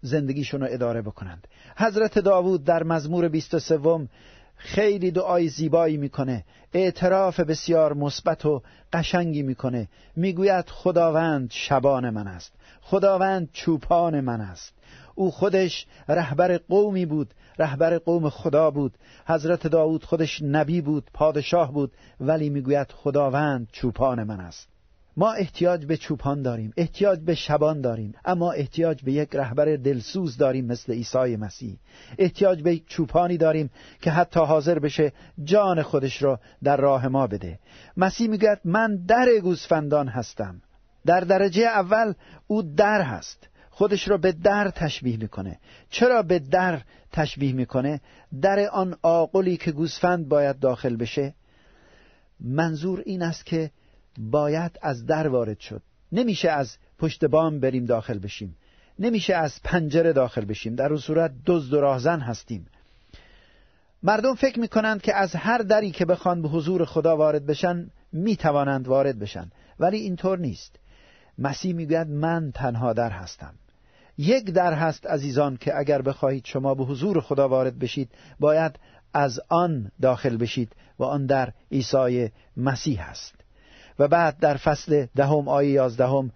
زندگیشون 0.01 0.61
را 0.61 0.67
اداره 0.67 1.03
بکنند. 1.03 1.49
حضرت 1.77 2.19
داوود 2.19 2.65
در 2.65 2.83
مزمور 2.83 3.29
23 3.29 4.09
خیلی 4.57 5.11
دعای 5.11 5.49
زیبایی 5.49 5.97
می‌کنه. 5.97 6.45
اعتراف 6.73 7.41
بسیار 7.41 7.95
مثبت 7.95 8.47
و 8.47 8.63
قشنگی 8.93 9.43
می‌کنه. 9.43 9.89
می‌گوید 10.17 10.69
خداوند 10.69 11.51
شبان 11.51 12.11
من 12.11 12.27
است. 12.27 12.53
خداوند 12.81 13.49
چوپان 13.53 14.21
من 14.21 14.41
است. 14.41 14.75
او 15.15 15.31
خودش 15.31 15.87
رهبر 16.09 16.57
قومی 16.57 17.07
بود 17.07 17.35
رهبر 17.59 17.99
قوم 17.99 18.29
خدا 18.29 18.71
بود. 18.71 18.99
حضرت 19.27 19.67
داود 19.67 20.05
خودش 20.05 20.43
نبی 20.43 20.81
بود 20.81 21.11
پادشاه 21.15 21.73
بود 21.73 21.93
ولی 22.21 22.51
می‌گوید 22.51 22.93
خداوند 22.93 23.69
چوپان 23.73 24.23
من 24.23 24.41
است. 24.41 24.74
ما 25.17 25.33
احتیاج 25.33 25.87
به 25.87 25.97
چوپان 25.97 26.43
داریم 26.43 26.73
احتیاج 26.77 27.21
به 27.21 27.35
شبان 27.35 27.81
داریم 27.81 28.15
اما 28.25 28.53
احتیاج 28.53 29.03
به 29.03 29.13
یک 29.13 29.29
رهبر 29.33 29.77
دلسوز 29.77 30.37
داریم 30.37 30.65
مثل 30.65 30.93
عیسی 30.93 31.37
مسیح. 31.37 31.77
احتیاج 32.19 32.63
به 32.63 32.75
یک 32.75 32.87
چوپانی 32.87 33.37
داریم 33.37 33.71
که 34.01 34.11
حتی 34.11 34.41
حاضر 34.41 34.79
بشه 34.79 35.13
جان 35.45 35.83
خودش 35.83 36.23
را 36.23 36.41
در 36.63 36.77
راه 36.77 37.09
ما 37.09 37.27
بده. 37.27 37.59
مسیح 37.97 38.29
می‌گوید 38.29 38.59
من 38.65 38.97
در 38.97 39.39
گوسفندان 39.43 40.09
هستم. 40.09 40.63
در 41.07 41.21
درجه 41.21 41.63
اول 41.63 42.13
او 42.47 42.63
در 42.63 43.03
هست. 43.03 43.49
خودش 43.71 44.09
را 44.09 44.17
به 44.17 44.33
در 44.33 44.71
تشبیه 44.71 45.17
می‌کنه. 45.17 45.59
چرا 45.91 46.23
به 46.23 46.39
در 46.39 46.81
تشبیه 47.13 47.53
می‌کنه؟ 47.53 48.01
در 48.41 48.69
آن 48.73 48.97
آقلی 49.03 49.57
که 49.57 49.73
گوسفند 49.73 50.29
باید 50.29 50.59
داخل 50.59 50.97
بشه. 50.97 51.35
منظور 52.41 53.03
این 53.07 53.23
است 53.23 53.47
که 53.47 53.71
باید 54.19 54.79
از 54.83 55.07
در 55.07 55.29
وارد 55.29 55.61
شد. 55.61 55.83
نمیشه 56.13 56.51
از 56.51 56.77
پشت 56.99 57.25
بام 57.25 57.61
بریم 57.61 57.85
داخل 57.85 58.19
بشیم. 58.19 58.57
نمیشه 58.99 59.35
از 59.35 59.61
پنجره 59.65 60.13
داخل 60.13 60.45
بشیم. 60.45 60.75
در 60.75 60.89
اون 60.89 60.99
صورت 60.99 61.33
دزد 61.47 61.75
و 61.75 61.81
راهزن 61.81 62.21
هستیم. 62.21 62.67
مردم 64.03 64.35
فکر 64.35 64.61
می‌کنند 64.61 65.03
که 65.03 65.15
از 65.15 65.35
هر 65.35 65.59
دری 65.59 65.91
که 65.91 66.05
بخوان 66.05 66.43
به 66.43 66.49
حضور 66.49 66.85
خدا 66.85 67.17
وارد 67.17 67.47
بشن 67.47 67.91
می‌توانند 68.13 68.89
وارد 68.89 69.19
بشن. 69.19 69.51
ولی 69.81 69.97
اینطور 69.97 70.39
نیست. 70.39 70.77
مسیح 71.39 71.75
می‌گوید 71.75 72.09
من 72.09 72.53
تنها 72.55 72.93
در 72.93 73.11
هستم. 73.11 73.55
یک 74.19 74.51
در 74.51 74.73
هست 74.73 75.07
عزیزان 75.07 75.57
که 75.57 75.79
اگر 75.79 76.03
بخواهید 76.03 76.45
شما 76.45 76.75
به 76.75 76.85
حضور 76.85 77.21
خدا 77.21 77.49
وارد 77.49 77.79
بشید 77.79 78.11
باید 78.41 78.79
از 79.15 79.41
آن 79.49 79.91
داخل 80.03 80.37
بشید 80.37 80.73
و 80.99 81.05
آن 81.05 81.27
در 81.27 81.53
عیسی 81.73 82.31
مسیح 82.57 83.09
است 83.09 83.44
و 83.99 84.09
بعد 84.09 84.39
در 84.39 84.57
فصل 84.57 85.07
دهم 85.17 85.49
آیه 85.49 85.71
یازدهم 85.71 86.31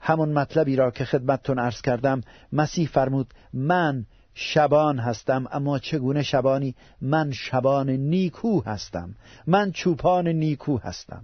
همون 0.00 0.32
مطلبی 0.32 0.76
را 0.76 0.90
که 0.90 1.04
خدمتتون 1.04 1.58
عرض 1.58 1.80
کردم 1.80 2.20
مسیح 2.52 2.88
فرمود 2.88 3.34
من 3.52 4.06
شبان 4.34 4.98
هستم 4.98 5.46
اما 5.52 5.78
چگونه 5.78 6.22
شبانی؟ 6.22 6.74
من 7.00 7.32
شبان 7.32 7.90
نیکو 7.90 8.60
هستم 8.60 9.14
من 9.46 9.72
چوپان 9.72 10.28
نیکو 10.28 10.78
هستم. 10.78 11.22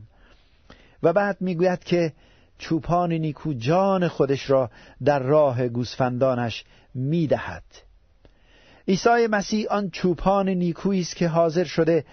و 1.02 1.12
بعد 1.12 1.36
می‌گوید 1.40 1.84
که 1.84 2.12
چوپان 2.58 3.12
نیکو 3.12 3.52
جان 3.52 4.08
خودش 4.08 4.50
را 4.50 4.70
در 5.04 5.18
راه 5.18 5.68
گوسفندانش 5.68 6.64
می‌دهد. 6.94 7.64
عیسی 8.88 9.26
مسیح 9.30 9.66
آن 9.70 9.90
چوپان 9.90 10.48
نیکویی 10.48 11.00
است 11.00 11.16
که 11.16 11.28
حاضر 11.28 11.64
شده 11.64 12.04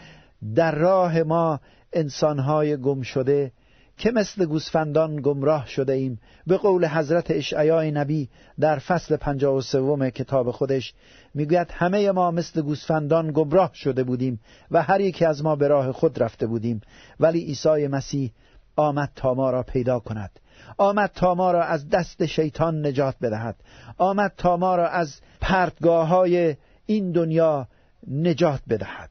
در 0.56 0.76
راه 0.76 1.24
ما 1.24 1.60
انسانهای 1.94 2.78
گم 2.78 3.02
شده 3.02 3.52
که 3.98 4.12
مثل 4.12 4.46
گوسفندان 4.46 5.16
گمراه 5.22 5.68
شده 5.68 5.94
ایم 5.94 6.20
به 6.48 6.58
قول 6.58 6.88
حضرت 6.88 7.32
اشعیای 7.32 7.92
نبی 7.92 8.30
در 8.60 8.80
فصل 8.80 9.16
پنجاه 9.16 9.56
و 9.56 9.62
سوم 9.62 10.10
کتاب 10.10 10.52
خودش 10.52 10.94
می‌گوید 11.34 11.72
همه 11.72 12.12
ما 12.12 12.32
مثل 12.32 12.62
گوسفندان 12.62 13.32
گمراه 13.32 13.72
شده 13.74 14.04
بودیم 14.04 14.40
و 14.72 14.82
هر 14.82 15.02
یکی 15.02 15.26
از 15.26 15.44
ما 15.44 15.56
به 15.56 15.68
راه 15.68 15.92
خود 15.92 16.24
رفته 16.24 16.48
بودیم. 16.48 16.82
ولی 17.20 17.40
عیسی 17.40 17.88
مسیح 17.88 18.32
آمد 18.76 19.12
تا 19.16 19.34
ما 19.34 19.50
را 19.50 19.64
پیدا 19.64 20.00
کند. 20.00 20.40
آمد 20.78 21.12
تا 21.16 21.36
ما 21.36 21.52
را 21.52 21.64
از 21.64 21.90
دست 21.90 22.26
شیطان 22.26 22.86
نجات 22.86 23.16
بدهد. 23.22 23.56
آمد 23.98 24.34
تا 24.38 24.58
ما 24.58 24.76
را 24.76 24.88
از 24.88 25.16
پرتگاه 25.42 26.08
های 26.08 26.56
این 26.86 27.12
دنیا 27.12 27.68
نجات 28.08 28.62
بدهد. 28.70 29.10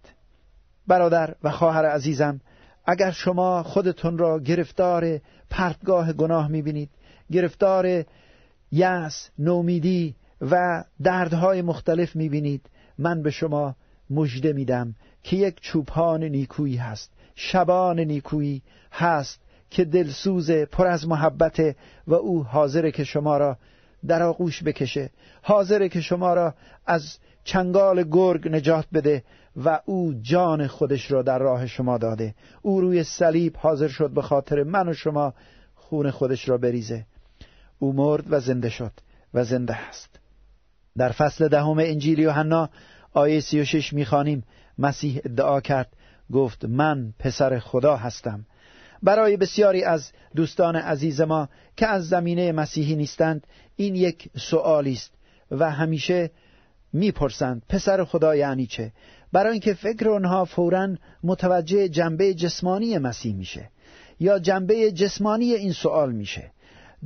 برادر 0.86 1.34
و 1.42 1.50
خواهر 1.50 1.86
عزیزم 1.86 2.40
اگر 2.86 3.10
شما 3.10 3.62
خودتون 3.62 4.18
را 4.18 4.40
گرفتار 4.40 5.20
پرتگاه 5.50 6.12
گناه 6.12 6.48
می‌بینید 6.48 6.90
گرفتار 7.32 8.04
یأس 8.72 9.28
نومیدی 9.38 10.14
و 10.40 10.84
دردهای 11.02 11.62
مختلف 11.62 12.16
می‌بینید 12.16 12.70
من 12.98 13.22
به 13.22 13.30
شما 13.30 13.76
مژده 14.10 14.52
میدم 14.52 14.94
که 15.22 15.36
یک 15.36 15.60
چوپان 15.60 16.24
نیکویی 16.24 16.76
هست 16.76 17.12
شبان 17.34 18.00
نیکویی 18.00 18.62
هست 18.92 19.40
که 19.70 19.84
دلسوز 19.84 20.50
پر 20.50 20.86
از 20.86 21.08
محبت 21.08 21.76
و 22.06 22.14
او 22.14 22.44
حاضره 22.44 22.90
که 22.90 23.04
شما 23.04 23.36
را 23.36 23.56
در 24.06 24.22
آغوش 24.22 24.62
بکشه. 24.62 25.10
حاضره 25.42 25.88
که 25.88 26.00
شما 26.00 26.34
را 26.34 26.54
از 26.86 27.18
چنگال 27.44 28.02
گرگ 28.02 28.48
نجات 28.48 28.86
بده 28.92 29.24
و 29.64 29.80
او 29.84 30.14
جان 30.22 30.66
خودش 30.66 31.10
را 31.10 31.22
در 31.22 31.38
راه 31.38 31.66
شما 31.66 31.98
داده. 31.98 32.34
او 32.62 32.80
روی 32.80 33.04
صلیب 33.04 33.56
حاضر 33.56 33.88
شد 33.88 34.10
به 34.10 34.22
خاطر 34.22 34.62
من 34.62 34.88
و 34.88 34.94
شما 34.94 35.34
خون 35.74 36.10
خودش 36.10 36.48
را 36.48 36.58
بریزه. 36.58 37.06
او 37.78 37.92
مرد 37.92 38.24
و 38.28 38.40
زنده 38.40 38.70
شد 38.70 38.92
و 39.34 39.44
زنده 39.44 39.76
است. 39.88 40.20
در 40.96 41.12
فصل 41.12 41.48
دهم 41.48 41.78
انجیل 41.78 42.18
یوحنا 42.18 42.68
آیه 43.12 43.40
سی 43.40 43.60
و 43.60 43.64
شش 43.64 43.92
می‌خوانیم. 43.92 44.44
مسیح 44.78 45.20
ادعا 45.24 45.60
کرد 45.60 45.88
گفت 46.32 46.64
من 46.64 47.12
پسر 47.18 47.58
خدا 47.58 47.96
هستم. 47.96 48.44
برای 49.04 49.36
بسیاری 49.36 49.84
از 49.84 50.10
دوستان 50.36 50.76
عزیز 50.76 51.20
ما 51.20 51.48
که 51.76 51.86
از 51.86 52.08
زمینه 52.08 52.52
مسیحی 52.52 52.96
نیستند 52.96 53.46
این 53.76 53.94
یک 53.94 54.28
سؤالی 54.36 54.92
است 54.92 55.12
و 55.50 55.70
همیشه 55.70 56.30
می‌پرسند 56.92 57.62
پسر 57.68 58.04
خدا 58.04 58.36
یعنی 58.36 58.66
چه؟ 58.66 58.92
برای 59.32 59.52
اینکه 59.52 59.74
فکر 59.74 60.08
آنها 60.08 60.44
فورا 60.44 60.88
متوجه 61.22 61.88
جنبه 61.88 62.34
جسمانی 62.34 62.98
مسیح 62.98 63.34
میشه 63.34 63.70
یا 64.20 64.38
جنبه 64.38 64.92
جسمانی 64.92 65.52
این 65.52 65.72
سوال 65.72 66.12
میشه 66.12 66.50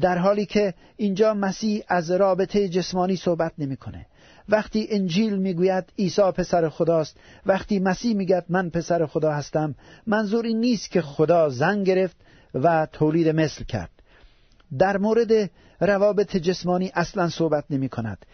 در 0.01 0.19
حالی 0.19 0.47
که 0.47 0.75
اینجا 0.97 1.35
مسیح 1.35 1.83
از 1.89 2.11
رابطه 2.11 2.69
جسمانی 2.69 3.17
صحبت 3.17 3.53
نمی‌کنه. 3.59 4.07
وقتی 4.49 4.87
انجیل 4.91 5.37
می‌گوید 5.37 5.85
عیسی 5.99 6.23
پسر 6.23 6.69
خداست 6.69 7.17
وقتی 7.47 7.79
مسیح 7.79 8.15
می‌گوید 8.15 8.45
من 8.49 8.71
پسر 8.71 9.07
خدا 9.07 9.33
هستم 9.33 9.75
منظور 10.07 10.45
این 10.45 10.61
نیست 10.61 10.91
که 10.91 11.03
خدا 11.03 11.49
زن 11.49 11.83
گرفت 11.83 12.17
و 12.55 12.87
تولید 12.93 13.29
مثل 13.29 13.65
کرد. 13.65 13.91
در 14.79 14.97
مورد 14.97 15.51
روابط 15.81 16.37
جسمانی 16.37 16.91
اصلا 16.95 17.29
صحبت 17.29 17.65
نمی 17.71 17.89
کند. 17.89 18.27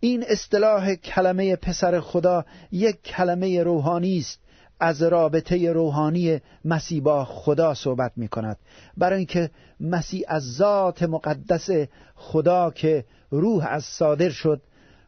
این 0.00 0.24
اصطلاح 0.28 0.94
کلمه 0.94 1.56
پسر 1.56 2.00
خدا 2.00 2.44
یک 2.72 3.02
کلمه 3.02 3.62
روحانی 3.62 4.18
است. 4.18 4.40
از 4.80 5.02
رابطه 5.02 5.72
روحانی 5.72 6.40
مسیح 6.64 7.02
با 7.02 7.24
خدا 7.24 7.74
صحبت 7.74 8.12
می 8.16 8.28
کند. 8.28 8.56
برای 8.96 9.16
اینکه 9.16 9.50
مسیح 9.80 10.24
از 10.28 10.42
ذات 10.54 11.02
مقدس 11.02 11.68
خدا 12.14 12.70
که 12.70 13.04
روح 13.30 13.66
از 13.66 13.84
صادر 13.84 14.28
شد 14.28 14.62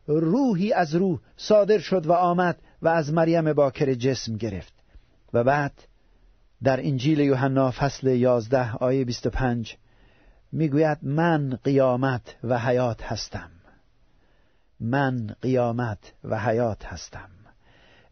روحی 0.09 0.73
از 0.73 0.95
روح 0.95 1.19
صادر 1.37 1.79
شد 1.79 2.07
و 2.07 2.13
آمد 2.13 2.59
و 2.83 2.89
از 2.89 3.13
مریم 3.13 3.53
باکر 3.53 3.95
جسم 3.95 4.37
گرفت. 4.37 4.73
و 5.33 5.45
بعد 5.45 5.73
در 6.63 6.81
انجیل 6.81 7.19
یوحنا 7.21 7.71
فصل 7.71 8.07
یازده 8.07 8.73
آیه 8.73 9.05
25 9.05 9.77
می‌گوید 10.53 10.99
من 11.03 11.59
قیامت 11.65 12.37
و 12.45 12.59
حیات 12.59 13.03
هستم. 13.03 13.51
من 14.81 15.37
قیامت 15.43 16.13
و 16.25 16.39
حیات 16.39 16.85
هستم. 16.85 17.29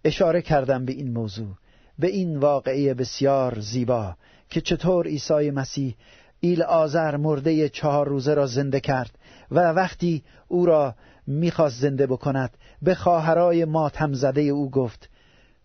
اشاره 0.04 0.42
کردم 0.42 0.84
به 0.84 0.92
این 0.92 1.12
موضوع 1.12 1.54
به 1.98 2.06
این 2.06 2.36
واقعه 2.36 2.94
بسیار 2.94 3.60
زیبا 3.60 4.16
که 4.50 4.60
چطور 4.60 5.06
عیسی 5.06 5.50
مسیح 5.50 5.96
ایل 6.40 6.62
آذر 6.62 7.16
مرده 7.16 7.68
چهار 7.68 8.08
روزه 8.08 8.34
را 8.34 8.46
زنده 8.46 8.80
کرد 8.80 9.18
و 9.50 9.60
وقتی 9.60 10.24
او 10.48 10.66
را 10.66 10.94
می‌خواست 11.26 11.80
زنده 11.80 12.06
بکند 12.06 12.50
به 12.82 12.94
خواهرای 12.94 13.64
ماتم 13.64 14.12
زده 14.12 14.40
او 14.40 14.70
گفت 14.70 15.08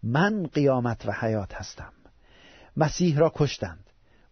من 0.04 0.44
قیامت 0.54 1.06
و 1.06 1.12
حیات 1.12 1.54
هستم. 1.54 1.94
مسیح 2.78 3.18
را 3.18 3.32
کشتند. 3.36 3.84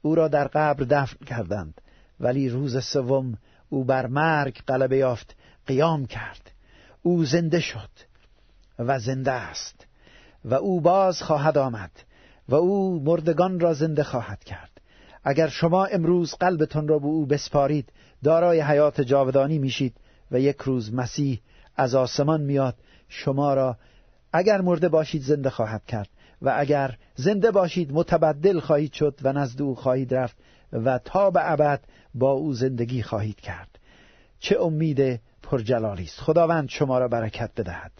او 0.02 0.16
را 0.16 0.28
در 0.28 0.48
قبر 0.48 0.84
دفن 0.84 1.26
کردند. 1.26 1.82
ولی 2.20 2.50
روز 2.50 2.84
سوم 2.84 3.38
او 3.70 3.84
بر 3.84 4.08
مرگ 4.08 4.62
غلبه 4.68 4.98
یافت 4.98 5.36
قیام 5.68 6.06
کرد. 6.06 6.52
او 7.02 7.26
زنده 7.26 7.60
شد 7.60 7.90
و 8.80 9.00
زنده 9.00 9.32
است 9.32 9.88
و 10.46 10.54
او 10.54 10.82
باز 10.82 11.22
خواهد 11.22 11.58
آمد 11.58 11.92
و 12.50 12.56
او 12.56 13.04
مردگان 13.04 13.60
را 13.60 13.74
زنده 13.74 14.04
خواهد 14.04 14.44
کرد. 14.44 14.79
اگر 15.24 15.48
شما 15.48 15.86
امروز 15.86 16.34
قلبتان 16.34 16.88
را 16.88 17.00
به 17.00 17.06
او 17.06 17.26
بسپارید 17.26 17.92
دارای 18.24 18.62
حیات 18.62 19.02
جاودانی 19.02 19.60
میشید 19.60 19.96
و 20.32 20.40
یک 20.40 20.58
روز 20.58 20.94
مسیح 20.94 21.40
از 21.76 21.96
آسمان 21.96 22.42
میاد 22.42 22.76
شما 23.08 23.54
را 23.54 23.78
اگر 24.34 24.62
مرده 24.62 24.90
باشید 24.90 25.22
زنده 25.22 25.50
خواهد 25.50 25.86
کرد 25.86 26.10
و 26.42 26.54
اگر 26.58 26.98
زنده 27.16 27.52
باشید 27.52 27.92
متبدل 27.94 28.60
خواهید 28.60 28.94
شد 28.94 29.20
و 29.24 29.34
نزد 29.34 29.62
او 29.62 29.76
خواهید 29.76 30.14
رفت 30.14 30.38
و 30.74 31.00
تا 31.06 31.32
به 31.32 31.52
ابد 31.52 31.82
با 32.16 32.32
او 32.32 32.54
زندگی 32.54 33.04
خواهید 33.04 33.40
کرد. 33.40 33.80
چه 34.40 34.62
امید 34.62 35.22
پرجلالی 35.44 36.04
است. 36.04 36.20
خداوند 36.20 36.70
شما 36.70 37.00
را 37.00 37.08
برکت 37.08 37.52
بدهد. 37.58 37.92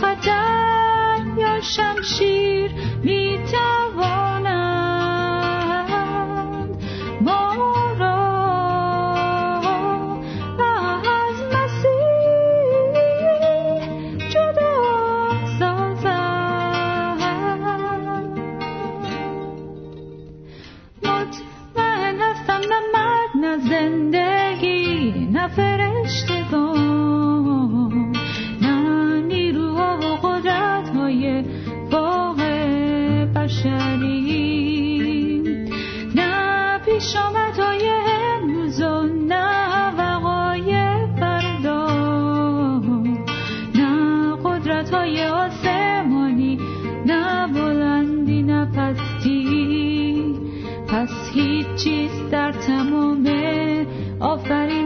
خطر 0.00 1.22
یا 1.38 1.60
شمشیر 1.60 2.70
می‌توان 3.02 4.25
چیست 51.76 52.30
در 52.30 52.52
تمام 52.52 53.28
آفرین 54.20 54.85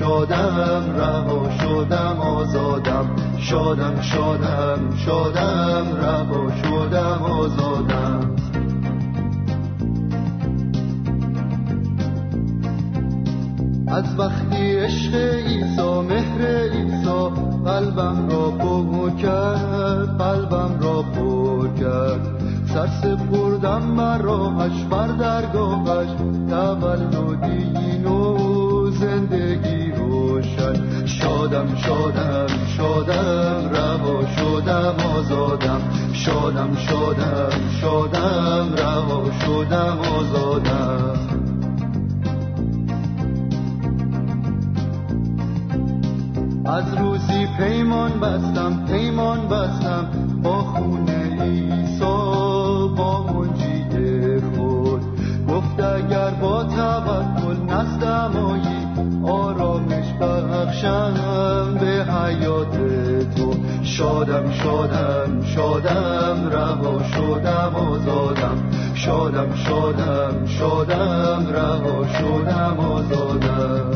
شادم 0.00 0.96
رها 0.96 1.50
شدم 1.58 2.16
آزادم. 2.20 3.06
شادم 3.38 4.00
شادم 4.00 4.96
شادم 4.96 5.86
رها 6.02 6.50
شدم 6.62 7.22
آزادم. 7.22 8.20
از 13.88 14.18
وقتی 14.18 14.76
عشق 14.76 15.14
ایسا 15.14 16.02
مهر 16.02 16.46
ایسا 16.46 17.28
قلبم 17.64 18.28
را 18.28 18.50
پر 18.50 19.10
کرد 19.10 20.18
قلبم 20.18 20.78
را 20.80 21.02
پر 21.02 21.68
کرد. 21.68 22.42
سر 22.74 22.88
سپردم 23.02 23.96
بر 23.96 24.18
راهش 24.18 24.84
بر 24.90 25.06
درگاهش. 25.06 26.10
تولدی 26.50 27.98
نو 28.04 28.19
شادم 31.60 31.76
شادم 31.76 32.46
شادم 32.76 33.70
رها 33.72 34.26
شدم 34.36 34.94
آزادم. 35.16 35.80
شادم 36.12 36.76
شادم 36.76 37.50
شادم 37.80 38.74
رها 38.76 39.22
شدم 39.44 39.98
آزادم. 40.18 41.14
از 46.64 46.94
روزی 46.94 47.46
پیمان 47.58 48.20
بستم 48.20 48.86
پیمان 48.86 49.48
بستم. 49.48 50.06
با 50.42 50.62
خون 50.62 51.08
ایسا 51.08 52.86
با 52.86 53.22
منجی 53.22 53.84
خود. 54.56 55.02
گفت 55.48 55.80
اگر 55.80 56.30
با 56.30 56.64
توکل 56.64 57.74
نزدم 57.74 58.36
آیی 58.36 58.80
بخشم 60.80 61.74
به 61.80 62.04
حیات 62.12 62.76
تو. 63.36 63.54
شادم 63.82 64.50
شادم 64.50 65.42
شادم 65.42 66.48
رها 66.52 67.02
شدم 67.02 67.74
آزادم. 67.74 68.70
شادم 68.94 69.54
شادم 69.54 70.46
شادم 70.46 71.46
رها 71.52 72.06
شدم 72.18 72.76
آزادم. 72.78 73.90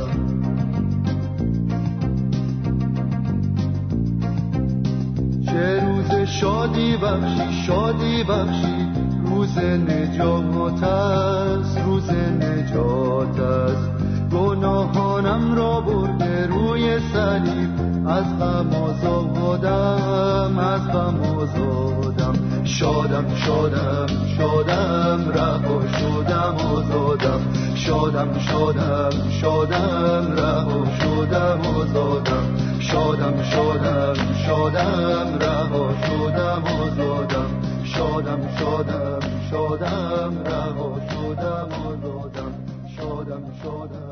چه 5.46 5.80
روز 5.86 6.28
شادی 6.28 6.96
بخشی 6.96 7.52
شادی 7.66 8.24
بخشی. 8.24 8.88
روز 9.26 9.58
نجات 9.58 10.82
است 10.82 11.78
روز 11.78 12.10
نجات 12.10 13.40
است. 13.40 13.93
گناهانم 14.34 15.54
را 15.56 15.80
برده 15.80 16.46
روی 16.46 16.98
صلیب. 17.12 17.70
از 18.08 18.38
غم 18.38 18.74
آزادم 18.74 20.58
از 20.58 20.88
غم 20.88 21.20
آزادم. 21.38 22.64
شادم 22.64 23.34
شادم 23.34 24.06
شادم 24.38 25.30
رها 25.34 25.80
شدم 25.98 26.54
آزادم. 26.76 27.40
شادم 27.74 28.38
شادم 28.38 29.10
شادم 29.40 30.32
رها 30.36 30.84
شدم 31.00 31.60
آزادم. 31.76 32.46
شادم 32.78 33.42
شادم 33.42 34.14
شادم 34.46 35.38
رها 35.40 35.94
شدم 36.06 36.62
آزادم. 36.82 37.50
شادم 37.84 38.40
شادم 38.58 39.20
شادم 39.50 40.32
رها 40.46 41.00
شدم 41.10 41.68
آزادم. 41.86 42.52
شادم 42.96 43.42
شادم. 43.62 44.03